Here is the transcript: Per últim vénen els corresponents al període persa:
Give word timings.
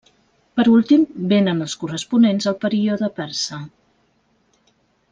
Per 0.59 0.63
últim 0.71 1.03
vénen 1.33 1.59
els 1.67 1.75
corresponents 1.83 2.49
al 2.53 2.57
període 2.65 3.13
persa: 3.21 3.61